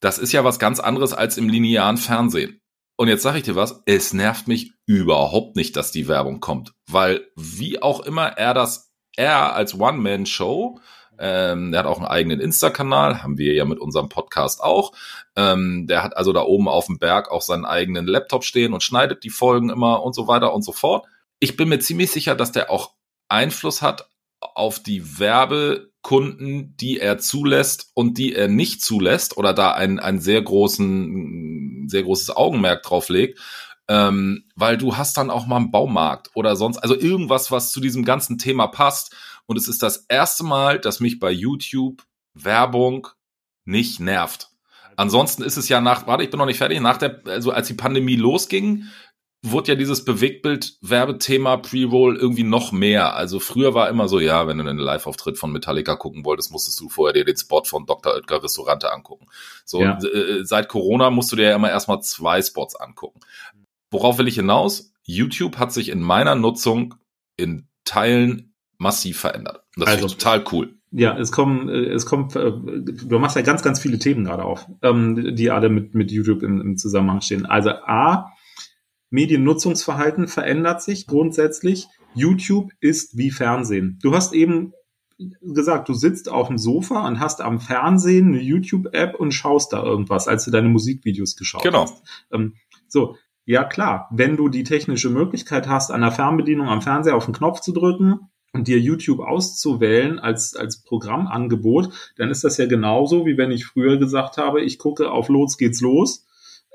Das 0.00 0.18
ist 0.18 0.32
ja 0.32 0.42
was 0.42 0.58
ganz 0.58 0.80
anderes 0.80 1.12
als 1.12 1.36
im 1.36 1.50
linearen 1.50 1.98
Fernsehen. 1.98 2.62
Und 2.96 3.08
jetzt 3.08 3.22
sage 3.22 3.38
ich 3.38 3.44
dir 3.44 3.56
was, 3.56 3.82
es 3.86 4.12
nervt 4.12 4.48
mich 4.48 4.72
überhaupt 4.86 5.56
nicht, 5.56 5.76
dass 5.76 5.92
die 5.92 6.08
Werbung 6.08 6.40
kommt, 6.40 6.72
weil 6.88 7.26
wie 7.36 7.82
auch 7.82 8.00
immer 8.00 8.28
er 8.38 8.54
das, 8.54 8.92
er 9.16 9.54
als 9.54 9.78
One-Man-Show, 9.78 10.78
ähm, 11.18 11.72
der 11.72 11.80
hat 11.80 11.86
auch 11.86 11.98
einen 11.98 12.06
eigenen 12.06 12.40
Insta-Kanal, 12.40 13.22
haben 13.22 13.38
wir 13.38 13.54
ja 13.54 13.64
mit 13.64 13.78
unserem 13.78 14.08
Podcast 14.08 14.62
auch. 14.62 14.92
Ähm, 15.36 15.86
der 15.86 16.02
hat 16.02 16.16
also 16.16 16.32
da 16.32 16.42
oben 16.42 16.68
auf 16.68 16.86
dem 16.86 16.98
Berg 16.98 17.30
auch 17.30 17.42
seinen 17.42 17.64
eigenen 17.64 18.06
Laptop 18.06 18.44
stehen 18.44 18.72
und 18.72 18.82
schneidet 18.82 19.24
die 19.24 19.30
Folgen 19.30 19.70
immer 19.70 20.02
und 20.02 20.14
so 20.14 20.26
weiter 20.26 20.52
und 20.54 20.62
so 20.62 20.72
fort. 20.72 21.06
Ich 21.38 21.56
bin 21.56 21.68
mir 21.68 21.78
ziemlich 21.80 22.10
sicher, 22.10 22.34
dass 22.34 22.52
der 22.52 22.70
auch 22.70 22.94
Einfluss 23.28 23.82
hat 23.82 24.08
auf 24.40 24.80
die 24.80 25.18
Werbekunden, 26.02 26.76
die 26.76 26.98
er 26.98 27.18
zulässt 27.18 27.90
und 27.94 28.18
die 28.18 28.34
er 28.34 28.48
nicht 28.48 28.82
zulässt 28.82 29.36
oder 29.36 29.54
da 29.54 29.72
ein, 29.72 29.98
ein 29.98 30.20
sehr 30.20 30.42
großen, 30.42 31.88
sehr 31.88 32.02
großes 32.02 32.30
Augenmerk 32.30 32.82
drauf 32.82 33.08
legt, 33.08 33.38
ähm, 33.88 34.44
weil 34.56 34.76
du 34.76 34.96
hast 34.96 35.16
dann 35.16 35.30
auch 35.30 35.46
mal 35.46 35.56
einen 35.56 35.70
Baumarkt 35.70 36.30
oder 36.34 36.56
sonst, 36.56 36.78
also 36.78 36.98
irgendwas, 36.98 37.50
was 37.50 37.72
zu 37.72 37.80
diesem 37.80 38.04
ganzen 38.04 38.38
Thema 38.38 38.66
passt. 38.66 39.14
Und 39.46 39.56
es 39.56 39.68
ist 39.68 39.82
das 39.82 40.06
erste 40.08 40.44
Mal, 40.44 40.78
dass 40.78 41.00
mich 41.00 41.18
bei 41.18 41.30
YouTube 41.30 42.02
Werbung 42.34 43.08
nicht 43.64 44.00
nervt. 44.00 44.48
Ansonsten 44.96 45.42
ist 45.42 45.56
es 45.56 45.68
ja 45.68 45.80
nach, 45.80 46.06
warte, 46.06 46.24
ich 46.24 46.30
bin 46.30 46.38
noch 46.38 46.46
nicht 46.46 46.58
fertig, 46.58 46.80
nach 46.80 46.98
der, 46.98 47.22
also 47.26 47.50
als 47.50 47.66
die 47.66 47.74
Pandemie 47.74 48.16
losging, 48.16 48.84
wurde 49.44 49.72
ja 49.72 49.74
dieses 49.74 50.04
Bewegtbild-Werbethema 50.04 51.56
Pre-Roll 51.56 52.16
irgendwie 52.16 52.44
noch 52.44 52.70
mehr. 52.70 53.16
Also 53.16 53.40
früher 53.40 53.74
war 53.74 53.88
immer 53.88 54.06
so, 54.06 54.20
ja, 54.20 54.46
wenn 54.46 54.58
du 54.58 54.64
einen 54.64 54.78
Live-Auftritt 54.78 55.36
von 55.36 55.50
Metallica 55.50 55.96
gucken 55.96 56.24
wolltest, 56.24 56.52
musstest 56.52 56.78
du 56.80 56.88
vorher 56.88 57.12
dir 57.12 57.24
den 57.24 57.36
Spot 57.36 57.64
von 57.64 57.84
Dr. 57.84 58.14
Oetker 58.14 58.42
Restaurante 58.42 58.92
angucken. 58.92 59.26
So, 59.64 59.82
ja. 59.82 59.98
äh, 59.98 60.44
seit 60.44 60.68
Corona 60.68 61.10
musst 61.10 61.32
du 61.32 61.36
dir 61.36 61.50
ja 61.50 61.56
immer 61.56 61.70
erstmal 61.70 62.00
zwei 62.02 62.40
Spots 62.40 62.76
angucken. 62.76 63.18
Worauf 63.90 64.18
will 64.18 64.28
ich 64.28 64.36
hinaus? 64.36 64.92
YouTube 65.02 65.58
hat 65.58 65.72
sich 65.72 65.88
in 65.88 66.00
meiner 66.00 66.36
Nutzung 66.36 66.94
in 67.36 67.66
Teilen 67.84 68.54
massiv 68.78 69.18
verändert. 69.18 69.64
Das 69.76 69.88
also, 69.88 70.06
ist 70.06 70.20
total 70.20 70.44
cool. 70.52 70.76
Ja, 70.92 71.18
es 71.18 71.32
kommen, 71.32 71.68
äh, 71.68 71.88
es 71.88 72.06
kommt, 72.06 72.36
äh, 72.36 72.52
du 72.52 73.18
machst 73.18 73.34
ja 73.34 73.42
ganz, 73.42 73.62
ganz 73.62 73.80
viele 73.80 73.98
Themen 73.98 74.24
gerade 74.24 74.44
auf, 74.44 74.68
ähm, 74.82 75.34
die 75.34 75.50
alle 75.50 75.68
mit, 75.68 75.94
mit 75.94 76.12
YouTube 76.12 76.42
im, 76.42 76.60
im 76.60 76.76
Zusammenhang 76.76 77.22
stehen. 77.22 77.46
Also 77.46 77.70
A, 77.70 78.32
Mediennutzungsverhalten 79.12 80.26
verändert 80.26 80.82
sich 80.82 81.06
grundsätzlich. 81.06 81.86
YouTube 82.14 82.72
ist 82.80 83.16
wie 83.16 83.30
Fernsehen. 83.30 83.98
Du 84.02 84.14
hast 84.14 84.32
eben 84.32 84.72
gesagt, 85.40 85.88
du 85.88 85.94
sitzt 85.94 86.28
auf 86.28 86.48
dem 86.48 86.58
Sofa 86.58 87.06
und 87.06 87.20
hast 87.20 87.40
am 87.40 87.60
Fernsehen 87.60 88.28
eine 88.28 88.40
YouTube-App 88.40 89.14
und 89.14 89.32
schaust 89.32 89.72
da 89.72 89.82
irgendwas, 89.82 90.28
als 90.28 90.44
du 90.44 90.50
deine 90.50 90.68
Musikvideos 90.68 91.36
geschaut 91.36 91.62
genau. 91.62 91.82
hast. 91.82 92.02
Ähm, 92.32 92.54
so, 92.88 93.16
ja 93.44 93.64
klar, 93.64 94.08
wenn 94.10 94.36
du 94.36 94.48
die 94.48 94.64
technische 94.64 95.10
Möglichkeit 95.10 95.68
hast, 95.68 95.90
an 95.90 96.00
der 96.00 96.12
Fernbedienung 96.12 96.68
am 96.68 96.82
Fernseher 96.82 97.16
auf 97.16 97.26
den 97.26 97.34
Knopf 97.34 97.60
zu 97.60 97.72
drücken 97.72 98.30
und 98.52 98.66
dir 98.66 98.78
YouTube 98.78 99.20
auszuwählen 99.20 100.18
als, 100.18 100.56
als 100.56 100.82
Programmangebot, 100.82 101.90
dann 102.16 102.30
ist 102.30 102.44
das 102.44 102.56
ja 102.56 102.66
genauso, 102.66 103.26
wie 103.26 103.36
wenn 103.36 103.50
ich 103.50 103.66
früher 103.66 103.98
gesagt 103.98 104.38
habe, 104.38 104.62
ich 104.62 104.78
gucke 104.78 105.10
auf 105.10 105.28
Los 105.28 105.58
geht's 105.58 105.82
los. 105.82 106.26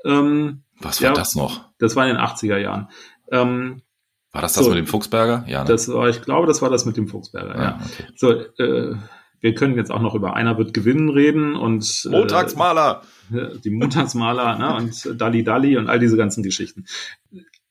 Ähm, 0.04 0.62
was 0.80 1.02
war 1.02 1.10
ja, 1.10 1.14
das 1.14 1.34
noch? 1.34 1.68
Das 1.78 1.96
war 1.96 2.06
in 2.08 2.14
den 2.16 2.24
80er 2.24 2.58
Jahren. 2.58 2.88
Ähm, 3.30 3.82
war 4.32 4.42
das 4.42 4.52
das 4.52 4.64
so, 4.64 4.70
mit 4.70 4.78
dem 4.78 4.86
Fuchsberger? 4.86 5.44
Ja. 5.48 5.64
Ne? 5.64 5.68
Das 5.68 5.88
war, 5.88 6.08
ich 6.08 6.22
glaube, 6.22 6.46
das 6.46 6.62
war 6.62 6.70
das 6.70 6.84
mit 6.84 6.96
dem 6.96 7.08
Fuchsberger, 7.08 7.54
ah, 7.54 7.62
ja. 7.62 7.80
Okay. 7.84 8.12
So, 8.16 8.32
äh, 8.62 8.94
wir 9.40 9.54
können 9.54 9.76
jetzt 9.76 9.90
auch 9.90 10.00
noch 10.00 10.14
über 10.14 10.34
einer 10.34 10.58
wird 10.58 10.74
gewinnen 10.74 11.08
reden 11.08 11.54
und 11.54 12.04
äh, 12.06 12.08
Montagsmaler. 12.10 13.02
Die 13.30 13.70
Montagsmaler 13.70 14.58
ne, 14.58 14.76
und 14.76 15.20
Dalli 15.20 15.44
Dalli 15.44 15.76
und 15.76 15.88
all 15.88 15.98
diese 15.98 16.16
ganzen 16.16 16.42
Geschichten. 16.42 16.86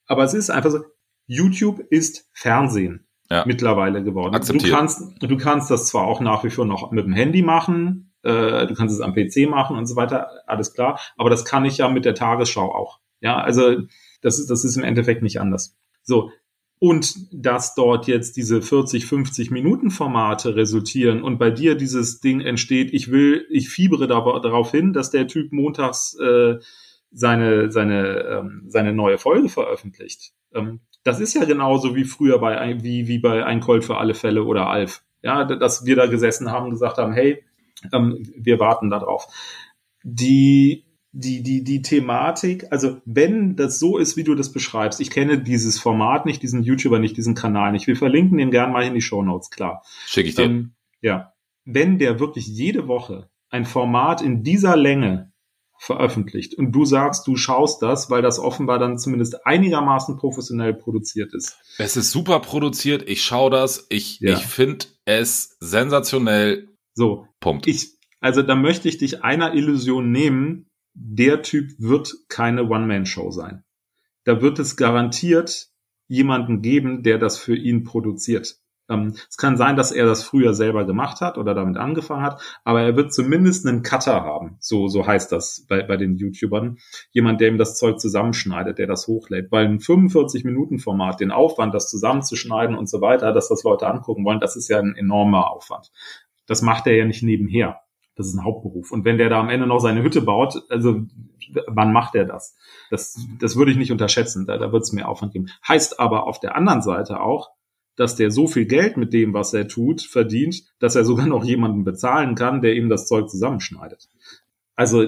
Aber 0.05 0.23
es 0.23 0.33
ist 0.33 0.49
einfach 0.49 0.71
so, 0.71 0.79
YouTube 1.25 1.79
ist 1.89 2.29
Fernsehen 2.31 3.07
ja. 3.29 3.43
mittlerweile 3.45 4.03
geworden. 4.03 4.35
Akzeptiert. 4.35 4.71
Du 4.71 4.75
kannst, 4.75 5.01
du 5.19 5.37
kannst 5.37 5.69
das 5.71 5.87
zwar 5.87 6.03
auch 6.03 6.21
nach 6.21 6.43
wie 6.43 6.49
vor 6.49 6.65
noch 6.65 6.91
mit 6.91 7.05
dem 7.05 7.13
Handy 7.13 7.41
machen, 7.41 8.06
äh, 8.27 8.67
du 8.67 8.73
kannst 8.73 8.93
es 8.93 9.01
am 9.01 9.13
PC 9.13 9.49
machen 9.49 9.77
und 9.77 9.85
so 9.85 9.95
weiter, 9.95 10.29
alles 10.45 10.73
klar. 10.73 10.99
Aber 11.17 11.29
das 11.29 11.45
kann 11.45 11.65
ich 11.65 11.77
ja 11.77 11.89
mit 11.89 12.05
der 12.05 12.15
Tagesschau 12.15 12.73
auch. 12.73 12.99
Ja, 13.21 13.37
also 13.37 13.81
das 14.21 14.39
ist, 14.39 14.49
das 14.49 14.63
ist 14.63 14.77
im 14.77 14.83
Endeffekt 14.83 15.23
nicht 15.23 15.39
anders. 15.39 15.75
So. 16.03 16.31
Und 16.79 17.15
dass 17.31 17.73
dort 17.73 18.05
jetzt 18.05 18.37
diese 18.37 18.61
40, 18.61 19.07
50 19.07 19.49
Minuten 19.49 19.89
Formate 19.89 20.55
resultieren 20.55 21.23
und 21.23 21.39
bei 21.39 21.49
dir 21.49 21.73
dieses 21.73 22.19
Ding 22.19 22.39
entsteht, 22.39 22.93
ich 22.93 23.09
will, 23.09 23.47
ich 23.49 23.69
fiebere 23.69 24.07
darauf 24.07 24.69
hin, 24.69 24.93
dass 24.93 25.09
der 25.09 25.27
Typ 25.27 25.51
montags 25.51 26.15
äh, 26.19 26.57
seine, 27.11 27.71
seine, 27.71 28.19
ähm, 28.19 28.63
seine 28.67 28.93
neue 28.93 29.17
Folge 29.17 29.49
veröffentlicht. 29.49 30.33
Ähm, 30.53 30.81
das 31.03 31.19
ist 31.19 31.33
ja 31.33 31.45
genauso 31.45 31.95
wie 31.95 32.03
früher 32.03 32.37
bei, 32.37 32.83
wie, 32.83 33.07
wie 33.07 33.17
bei 33.17 33.43
Ein 33.43 33.61
Colt 33.61 33.83
für 33.83 33.97
alle 33.97 34.13
Fälle 34.13 34.43
oder 34.43 34.67
Alf. 34.67 35.03
Ja, 35.23 35.45
dass 35.45 35.85
wir 35.85 35.95
da 35.95 36.05
gesessen 36.05 36.51
haben, 36.51 36.69
gesagt 36.69 36.97
haben, 36.97 37.13
hey, 37.13 37.43
ähm, 37.93 38.17
wir 38.35 38.59
warten 38.59 38.89
darauf. 38.89 39.27
Die, 40.03 40.85
die, 41.11 41.43
die, 41.43 41.63
die 41.63 41.81
Thematik, 41.81 42.65
also 42.71 43.01
wenn 43.05 43.55
das 43.55 43.79
so 43.79 43.97
ist, 43.97 44.17
wie 44.17 44.23
du 44.23 44.35
das 44.35 44.51
beschreibst, 44.51 44.99
ich 44.99 45.09
kenne 45.09 45.41
dieses 45.41 45.79
Format 45.79 46.25
nicht, 46.25 46.43
diesen 46.43 46.63
YouTuber 46.63 46.99
nicht, 46.99 47.17
diesen 47.17 47.35
Kanal 47.35 47.71
nicht. 47.71 47.87
Wir 47.87 47.95
verlinken 47.95 48.37
den 48.37 48.51
gern 48.51 48.71
mal 48.71 48.83
in 48.83 48.93
die 48.93 49.01
Show 49.01 49.23
Notes, 49.23 49.49
klar. 49.49 49.83
Schicke 50.05 50.29
ich 50.29 50.35
dir. 50.35 50.43
Ähm, 50.43 50.75
ja. 51.01 51.33
Wenn 51.65 51.97
der 51.99 52.19
wirklich 52.19 52.47
jede 52.47 52.87
Woche 52.87 53.29
ein 53.49 53.65
Format 53.65 54.21
in 54.21 54.43
dieser 54.43 54.75
Länge 54.75 55.31
veröffentlicht. 55.79 56.55
Und 56.55 56.71
du 56.71 56.85
sagst, 56.85 57.27
du 57.27 57.35
schaust 57.35 57.81
das, 57.81 58.09
weil 58.09 58.21
das 58.21 58.39
offenbar 58.39 58.79
dann 58.79 58.97
zumindest 58.97 59.45
einigermaßen 59.45 60.17
professionell 60.17 60.73
produziert 60.73 61.33
ist. 61.33 61.57
Es 61.77 61.95
ist 61.95 62.11
super 62.11 62.39
produziert, 62.39 63.07
ich 63.07 63.21
schaue 63.23 63.51
das, 63.51 63.85
ich, 63.89 64.19
ja. 64.19 64.33
ich 64.33 64.45
finde 64.45 64.87
es 65.05 65.55
sensationell. 65.59 66.69
So. 66.97 67.27
Punkt. 67.39 67.67
Ich, 67.67 67.95
also 68.19 68.41
da 68.41 68.55
möchte 68.55 68.89
ich 68.89 68.97
dich 68.97 69.23
einer 69.23 69.53
Illusion 69.53 70.11
nehmen, 70.11 70.65
der 70.95 71.43
Typ 71.43 71.73
wird 71.77 72.11
keine 72.27 72.63
One-Man-Show 72.63 73.29
sein. 73.29 73.63
Da 74.23 74.41
wird 74.41 74.57
es 74.57 74.75
garantiert 74.75 75.67
jemanden 76.07 76.63
geben, 76.63 77.03
der 77.03 77.19
das 77.19 77.37
für 77.37 77.55
ihn 77.55 77.83
produziert. 77.83 78.57
Ähm, 78.89 79.13
es 79.29 79.37
kann 79.37 79.57
sein, 79.57 79.75
dass 79.75 79.91
er 79.91 80.05
das 80.05 80.23
früher 80.23 80.55
selber 80.55 80.85
gemacht 80.85 81.21
hat 81.21 81.37
oder 81.37 81.53
damit 81.53 81.77
angefangen 81.77 82.23
hat, 82.23 82.41
aber 82.63 82.81
er 82.81 82.95
wird 82.95 83.13
zumindest 83.13 83.67
einen 83.67 83.83
Cutter 83.83 84.23
haben. 84.23 84.57
So, 84.59 84.87
so 84.87 85.05
heißt 85.05 85.31
das 85.31 85.65
bei, 85.67 85.83
bei 85.83 85.97
den 85.97 86.15
YouTubern. 86.15 86.79
Jemand, 87.11 87.41
der 87.41 87.49
ihm 87.49 87.59
das 87.59 87.75
Zeug 87.75 87.99
zusammenschneidet, 87.99 88.79
der 88.79 88.87
das 88.87 89.07
hochlädt. 89.07 89.51
Weil 89.51 89.65
ein 89.65 89.79
45-Minuten-Format, 89.79 91.19
den 91.19 91.31
Aufwand, 91.31 91.75
das 91.75 91.89
zusammenzuschneiden 91.89 92.75
und 92.75 92.89
so 92.89 93.01
weiter, 93.01 93.33
dass 93.33 93.49
das 93.49 93.63
Leute 93.63 93.87
angucken 93.87 94.25
wollen, 94.25 94.39
das 94.39 94.55
ist 94.55 94.67
ja 94.67 94.79
ein 94.79 94.95
enormer 94.95 95.51
Aufwand. 95.51 95.91
Das 96.47 96.61
macht 96.61 96.87
er 96.87 96.95
ja 96.95 97.05
nicht 97.05 97.23
nebenher. 97.23 97.81
Das 98.15 98.27
ist 98.27 98.33
ein 98.33 98.43
Hauptberuf. 98.43 98.91
Und 98.91 99.05
wenn 99.05 99.19
der 99.19 99.29
da 99.29 99.39
am 99.39 99.49
Ende 99.49 99.67
noch 99.67 99.79
seine 99.79 100.01
Hütte 100.01 100.21
baut, 100.21 100.55
also 100.69 101.01
wann 101.67 101.93
macht 101.93 102.15
er 102.15 102.25
das? 102.25 102.57
Das, 102.89 103.15
das 103.39 103.55
würde 103.55 103.71
ich 103.71 103.77
nicht 103.77 103.91
unterschätzen. 103.91 104.47
Da, 104.47 104.57
da 104.57 104.71
wird 104.71 104.83
es 104.83 104.91
mehr 104.91 105.07
Aufwand 105.07 105.33
geben. 105.33 105.49
Heißt 105.67 105.99
aber 105.99 106.25
auf 106.25 106.39
der 106.39 106.55
anderen 106.55 106.81
Seite 106.81 107.21
auch, 107.21 107.51
dass 107.95 108.15
der 108.15 108.31
so 108.31 108.47
viel 108.47 108.65
Geld 108.65 108.97
mit 108.97 109.13
dem, 109.13 109.33
was 109.33 109.53
er 109.53 109.67
tut, 109.67 110.01
verdient, 110.01 110.63
dass 110.79 110.95
er 110.95 111.03
sogar 111.03 111.27
noch 111.27 111.43
jemanden 111.43 111.83
bezahlen 111.83 112.35
kann, 112.35 112.61
der 112.61 112.75
ihm 112.75 112.89
das 112.89 113.07
Zeug 113.07 113.29
zusammenschneidet. 113.29 114.07
Also 114.75 115.05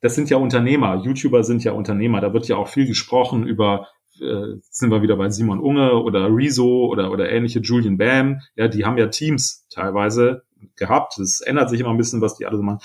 das 0.00 0.14
sind 0.14 0.30
ja 0.30 0.36
Unternehmer, 0.36 1.02
YouTuber 1.02 1.44
sind 1.44 1.64
ja 1.64 1.72
Unternehmer, 1.72 2.20
da 2.20 2.32
wird 2.32 2.48
ja 2.48 2.56
auch 2.56 2.68
viel 2.68 2.86
gesprochen 2.86 3.46
über 3.46 3.88
äh, 4.20 4.58
sind 4.70 4.90
wir 4.90 5.02
wieder 5.02 5.16
bei 5.16 5.30
Simon 5.30 5.60
Unge 5.60 5.94
oder 6.02 6.28
Rezo 6.30 6.86
oder 6.86 7.10
oder 7.10 7.30
ähnliche 7.30 7.60
Julian 7.60 7.96
Bam, 7.96 8.40
ja, 8.54 8.68
die 8.68 8.84
haben 8.84 8.98
ja 8.98 9.06
Teams 9.06 9.66
teilweise 9.70 10.42
gehabt. 10.76 11.18
Es 11.18 11.40
ändert 11.40 11.70
sich 11.70 11.80
immer 11.80 11.90
ein 11.90 11.96
bisschen, 11.96 12.20
was 12.20 12.36
die 12.36 12.46
alle 12.46 12.56
so 12.56 12.62
machen. 12.62 12.80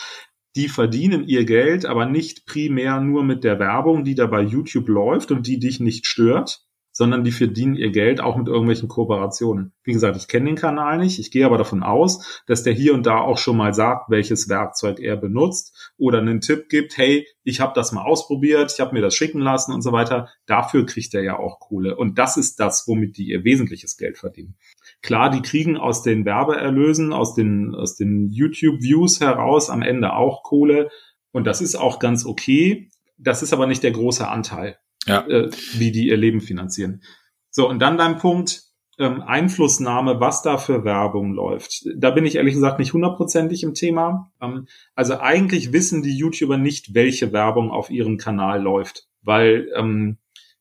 Die 0.55 0.69
verdienen 0.69 1.27
ihr 1.27 1.45
Geld, 1.45 1.85
aber 1.85 2.05
nicht 2.05 2.45
primär 2.45 3.01
nur 3.01 3.23
mit 3.23 3.43
der 3.43 3.59
Werbung, 3.59 4.03
die 4.03 4.15
da 4.15 4.25
bei 4.25 4.41
YouTube 4.41 4.87
läuft 4.87 5.31
und 5.31 5.47
die 5.47 5.59
dich 5.59 5.79
nicht 5.81 6.07
stört, 6.07 6.64
sondern 6.97 7.25
die 7.25 7.33
verdienen 7.33 7.75
ihr 7.75 7.91
Geld 7.91 8.21
auch 8.21 8.37
mit 8.37 8.47
irgendwelchen 8.47 8.87
Kooperationen. 8.87 9.73
Wie 9.83 9.91
gesagt, 9.91 10.15
ich 10.15 10.29
kenne 10.29 10.45
den 10.45 10.55
Kanal 10.55 10.97
nicht, 10.97 11.19
ich 11.19 11.29
gehe 11.29 11.45
aber 11.45 11.57
davon 11.57 11.83
aus, 11.83 12.41
dass 12.47 12.63
der 12.63 12.71
hier 12.71 12.93
und 12.93 13.05
da 13.05 13.19
auch 13.19 13.37
schon 13.37 13.57
mal 13.57 13.73
sagt, 13.73 14.09
welches 14.09 14.47
Werkzeug 14.47 15.01
er 15.01 15.17
benutzt 15.17 15.93
oder 15.97 16.19
einen 16.19 16.39
Tipp 16.39 16.69
gibt, 16.69 16.97
hey, 16.97 17.27
ich 17.43 17.59
habe 17.59 17.73
das 17.75 17.91
mal 17.91 18.03
ausprobiert, 18.03 18.71
ich 18.71 18.79
habe 18.79 18.93
mir 18.93 19.01
das 19.01 19.13
schicken 19.13 19.41
lassen 19.41 19.73
und 19.73 19.81
so 19.81 19.91
weiter. 19.91 20.29
Dafür 20.45 20.85
kriegt 20.85 21.13
er 21.13 21.21
ja 21.21 21.37
auch 21.37 21.59
Kohle. 21.59 21.97
Und 21.97 22.17
das 22.17 22.37
ist 22.37 22.61
das, 22.61 22.87
womit 22.87 23.17
die 23.17 23.27
ihr 23.27 23.43
wesentliches 23.43 23.97
Geld 23.97 24.17
verdienen. 24.17 24.55
Klar, 25.01 25.29
die 25.29 25.41
kriegen 25.41 25.75
aus 25.75 26.01
den 26.01 26.23
Werbeerlösen, 26.23 27.11
aus 27.11 27.35
den, 27.35 27.75
aus 27.75 27.97
den 27.97 28.29
YouTube-Views 28.29 29.19
heraus 29.19 29.69
am 29.69 29.81
Ende 29.81 30.13
auch 30.13 30.43
Kohle. 30.43 30.89
Und 31.33 31.45
das 31.45 31.59
ist 31.59 31.75
auch 31.75 31.99
ganz 31.99 32.25
okay. 32.25 32.89
Das 33.17 33.43
ist 33.43 33.51
aber 33.51 33.67
nicht 33.67 33.83
der 33.83 33.91
große 33.91 34.25
Anteil 34.25 34.77
ja. 35.05 35.25
äh, 35.27 35.49
wie 35.73 35.91
die 35.91 36.07
ihr 36.07 36.17
Leben 36.17 36.41
finanzieren. 36.41 37.01
So, 37.49 37.69
und 37.69 37.79
dann 37.79 37.97
dein 37.97 38.17
Punkt, 38.17 38.63
ähm, 38.97 39.21
Einflussnahme, 39.21 40.19
was 40.19 40.41
da 40.41 40.57
für 40.57 40.85
Werbung 40.85 41.33
läuft. 41.33 41.85
Da 41.95 42.11
bin 42.11 42.25
ich 42.25 42.35
ehrlich 42.35 42.53
gesagt 42.53 42.79
nicht 42.79 42.93
hundertprozentig 42.93 43.63
im 43.63 43.73
Thema. 43.73 44.31
Ähm, 44.41 44.67
also 44.93 45.19
eigentlich 45.19 45.73
wissen 45.73 46.01
die 46.01 46.17
YouTuber 46.17 46.57
nicht, 46.57 46.93
welche 46.93 47.33
Werbung 47.33 47.71
auf 47.71 47.89
ihrem 47.89 48.17
Kanal 48.17 48.61
läuft, 48.61 49.07
weil 49.21 49.69
ähm, 49.75 50.17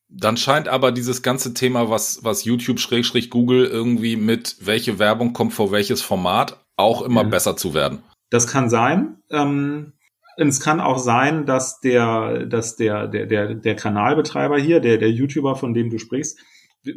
dann 0.08 0.36
scheint 0.36 0.68
aber 0.68 0.92
dieses 0.92 1.22
ganze 1.22 1.54
Thema, 1.54 1.90
was, 1.90 2.22
was 2.22 2.44
YouTube 2.44 2.78
Schrägstrich 2.78 3.30
Google 3.30 3.66
irgendwie 3.66 4.16
mit 4.16 4.56
welche 4.60 4.98
Werbung 4.98 5.32
kommt 5.32 5.52
vor 5.52 5.72
welches 5.72 6.02
Format, 6.02 6.64
auch 6.76 7.02
immer 7.02 7.22
ja. 7.22 7.28
besser 7.28 7.56
zu 7.56 7.74
werden. 7.74 8.02
Das 8.30 8.46
kann 8.46 8.68
sein. 8.68 9.18
Ähm, 9.30 9.92
es 10.36 10.60
kann 10.60 10.80
auch 10.80 10.98
sein, 10.98 11.46
dass 11.46 11.80
der, 11.80 12.46
dass 12.46 12.76
der, 12.76 13.06
der, 13.08 13.26
der, 13.26 13.54
der 13.54 13.76
Kanalbetreiber 13.76 14.58
hier, 14.58 14.80
der, 14.80 14.98
der 14.98 15.10
YouTuber, 15.10 15.56
von 15.56 15.74
dem 15.74 15.90
du 15.90 15.98
sprichst, 15.98 16.38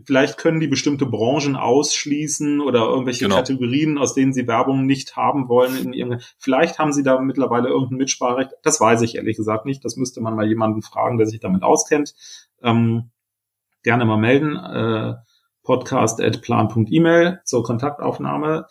vielleicht 0.06 0.38
können 0.38 0.60
die 0.60 0.68
bestimmte 0.68 1.06
Branchen 1.06 1.56
ausschließen 1.56 2.62
oder 2.62 2.82
irgendwelche 2.88 3.26
genau. 3.26 3.38
Kategorien, 3.38 3.98
aus 3.98 4.14
denen 4.14 4.34
sie 4.34 4.48
Werbung 4.48 4.86
nicht 4.86 5.16
haben 5.16 5.48
wollen. 5.48 5.78
In 5.78 5.94
ihrem, 5.94 6.20
vielleicht 6.38 6.80
haben 6.80 6.92
sie 6.92 7.04
da 7.04 7.20
mittlerweile 7.20 7.70
irgendein 7.70 7.98
Mitspracherecht. 7.98 8.52
Das 8.64 8.82
weiß 8.82 9.02
ich 9.02 9.16
ehrlich 9.16 9.38
gesagt 9.38 9.66
nicht. 9.66 9.86
Das 9.86 9.96
müsste 9.96 10.22
man 10.22 10.36
mal 10.36 10.48
jemanden 10.48 10.82
fragen, 10.82 11.18
der 11.18 11.28
sich 11.28 11.40
damit 11.40 11.64
auskennt. 11.64 12.16
Ähm, 12.62 13.12
gerne 13.84 14.06
mal 14.06 14.18
melden. 14.18 14.56
Äh, 14.58 15.16
podcast 15.64 16.22
at 16.22 16.42
plan.email 16.42 17.40
zur 17.44 17.64
Kontaktaufnahme. 17.64 18.68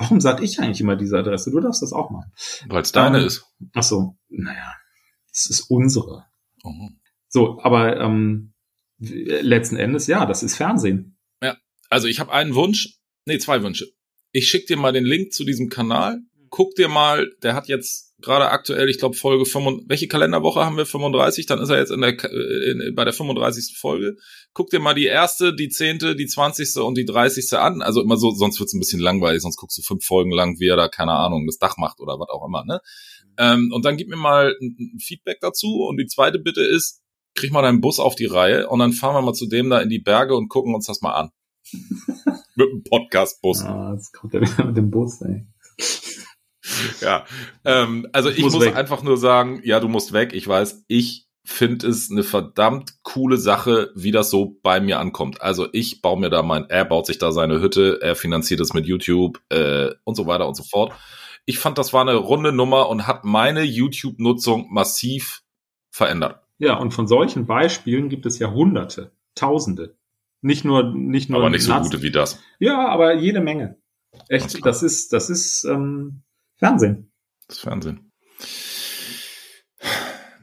Warum 0.00 0.18
sage 0.18 0.42
ich 0.42 0.58
eigentlich 0.58 0.80
immer 0.80 0.96
diese 0.96 1.18
Adresse? 1.18 1.50
Du 1.50 1.60
darfst 1.60 1.82
das 1.82 1.92
auch 1.92 2.10
machen. 2.10 2.32
Weil 2.68 2.80
es 2.80 2.90
deine 2.90 3.20
ähm, 3.20 3.26
ist. 3.26 3.44
Ach 3.74 3.82
so, 3.82 4.16
naja, 4.30 4.74
es 5.30 5.50
ist 5.50 5.70
unsere. 5.70 6.24
Oh. 6.64 6.88
So, 7.28 7.60
aber 7.60 8.00
ähm, 8.00 8.54
letzten 8.98 9.76
Endes, 9.76 10.06
ja, 10.06 10.24
das 10.24 10.42
ist 10.42 10.56
Fernsehen. 10.56 11.18
Ja, 11.42 11.58
also 11.90 12.08
ich 12.08 12.18
habe 12.18 12.32
einen 12.32 12.54
Wunsch, 12.54 12.98
nee, 13.26 13.38
zwei 13.38 13.62
Wünsche. 13.62 13.88
Ich 14.32 14.48
schicke 14.48 14.68
dir 14.68 14.78
mal 14.78 14.94
den 14.94 15.04
Link 15.04 15.34
zu 15.34 15.44
diesem 15.44 15.68
Kanal. 15.68 16.22
Guck 16.50 16.74
dir 16.74 16.88
mal, 16.88 17.30
der 17.42 17.54
hat 17.54 17.68
jetzt 17.68 18.10
gerade 18.20 18.50
aktuell, 18.50 18.88
ich 18.88 18.98
glaube 18.98 19.16
Folge 19.16 19.46
35, 19.46 19.88
welche 19.88 20.08
Kalenderwoche 20.08 20.64
haben 20.64 20.76
wir? 20.76 20.86
35, 20.86 21.46
dann 21.46 21.60
ist 21.60 21.70
er 21.70 21.78
jetzt 21.78 21.90
in 21.90 22.00
der, 22.00 22.22
in, 22.22 22.94
bei 22.94 23.04
der 23.04 23.12
35. 23.12 23.76
Folge. 23.78 24.16
Guck 24.52 24.70
dir 24.70 24.80
mal 24.80 24.94
die 24.94 25.06
erste, 25.06 25.54
die 25.54 25.68
zehnte, 25.68 26.16
die 26.16 26.26
zwanzigste 26.26 26.84
und 26.84 26.96
die 26.96 27.04
dreißigste 27.04 27.60
an. 27.60 27.82
Also 27.82 28.02
immer 28.02 28.16
so, 28.16 28.30
sonst 28.30 28.60
wird's 28.60 28.74
ein 28.74 28.80
bisschen 28.80 29.00
langweilig, 29.00 29.42
sonst 29.42 29.56
guckst 29.56 29.78
du 29.78 29.82
fünf 29.82 30.04
Folgen 30.04 30.32
lang, 30.32 30.58
wie 30.58 30.68
er 30.68 30.76
da, 30.76 30.88
keine 30.88 31.12
Ahnung, 31.12 31.46
das 31.46 31.58
Dach 31.58 31.76
macht 31.76 32.00
oder 32.00 32.18
was 32.18 32.28
auch 32.28 32.46
immer, 32.46 32.64
ne? 32.64 32.80
Ähm, 33.38 33.70
und 33.72 33.84
dann 33.84 33.96
gib 33.96 34.08
mir 34.08 34.16
mal 34.16 34.54
ein, 34.60 34.76
ein 34.96 35.00
Feedback 35.00 35.38
dazu. 35.40 35.86
Und 35.88 35.98
die 35.98 36.06
zweite 36.06 36.38
Bitte 36.38 36.62
ist, 36.62 37.00
krieg 37.34 37.52
mal 37.52 37.62
deinen 37.62 37.80
Bus 37.80 38.00
auf 38.00 38.16
die 38.16 38.26
Reihe 38.26 38.68
und 38.68 38.80
dann 38.80 38.92
fahren 38.92 39.14
wir 39.14 39.22
mal 39.22 39.32
zu 39.32 39.46
dem 39.46 39.70
da 39.70 39.80
in 39.80 39.88
die 39.88 40.00
Berge 40.00 40.36
und 40.36 40.48
gucken 40.48 40.74
uns 40.74 40.86
das 40.86 41.00
mal 41.00 41.14
an. 41.14 41.30
mit 42.56 42.68
dem 42.68 42.82
Podcast-Bus. 42.82 43.62
Ah, 43.62 43.92
jetzt 43.94 44.12
kommt 44.12 44.34
er 44.34 44.40
wieder 44.40 44.64
mit 44.64 44.76
dem 44.76 44.90
Bus, 44.90 45.22
ey. 45.22 45.46
ja, 47.00 47.24
ähm, 47.64 48.08
also 48.12 48.28
ich, 48.30 48.38
ich 48.38 48.44
muss, 48.44 48.54
muss 48.54 48.66
einfach 48.66 49.02
nur 49.02 49.16
sagen, 49.16 49.60
ja, 49.64 49.80
du 49.80 49.88
musst 49.88 50.12
weg. 50.12 50.32
Ich 50.32 50.46
weiß, 50.46 50.84
ich 50.88 51.26
finde 51.44 51.86
es 51.88 52.10
eine 52.10 52.22
verdammt 52.22 53.02
coole 53.02 53.36
Sache, 53.36 53.90
wie 53.94 54.12
das 54.12 54.30
so 54.30 54.58
bei 54.62 54.80
mir 54.80 55.00
ankommt. 55.00 55.42
Also 55.42 55.68
ich 55.72 56.02
baue 56.02 56.18
mir 56.18 56.30
da 56.30 56.42
mein, 56.42 56.68
er 56.68 56.84
baut 56.84 57.06
sich 57.06 57.18
da 57.18 57.32
seine 57.32 57.60
Hütte, 57.60 57.98
er 58.02 58.14
finanziert 58.14 58.60
es 58.60 58.72
mit 58.72 58.86
YouTube 58.86 59.40
äh, 59.48 59.90
und 60.04 60.14
so 60.14 60.26
weiter 60.26 60.46
und 60.46 60.54
so 60.54 60.62
fort. 60.62 60.92
Ich 61.46 61.58
fand, 61.58 61.78
das 61.78 61.92
war 61.92 62.02
eine 62.02 62.14
runde 62.14 62.52
Nummer 62.52 62.88
und 62.88 63.06
hat 63.06 63.24
meine 63.24 63.62
YouTube-Nutzung 63.62 64.68
massiv 64.70 65.42
verändert. 65.90 66.40
Ja, 66.58 66.76
und 66.76 66.92
von 66.92 67.08
solchen 67.08 67.46
Beispielen 67.46 68.08
gibt 68.08 68.26
es 68.26 68.38
ja 68.38 68.52
Hunderte, 68.52 69.12
Tausende. 69.34 69.96
Nicht 70.42 70.64
nur, 70.64 70.94
nicht 70.94 71.30
nur. 71.30 71.40
Aber 71.40 71.50
nicht 71.50 71.64
so 71.64 71.74
gute 71.74 72.02
wie 72.02 72.10
das. 72.10 72.40
Ja, 72.58 72.88
aber 72.88 73.14
jede 73.14 73.40
Menge. 73.40 73.76
Echt, 74.28 74.64
das 74.64 74.82
ist, 74.82 75.12
das 75.12 75.30
ist, 75.30 75.64
ähm, 75.64 76.22
Fernsehen. 76.60 77.10
Das 77.48 77.58
Fernsehen. 77.58 78.12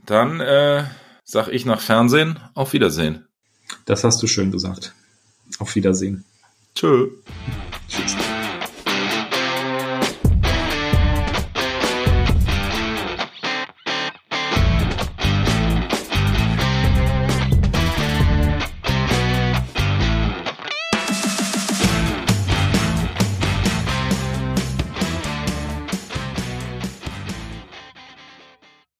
Dann 0.06 0.40
äh, 0.42 0.86
sag 1.24 1.48
ich 1.50 1.66
nach 1.66 1.80
Fernsehen 1.80 2.40
auf 2.56 2.74
Wiedersehen. 2.74 3.28
Das 3.86 4.04
hast 4.04 4.22
du 4.22 4.28
schön 4.28 4.52
gesagt. 4.52 4.94
Auf 5.60 5.76
Wiedersehen. 5.76 6.26
Tschö. 6.74 7.10